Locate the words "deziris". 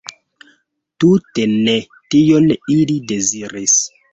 3.13-3.79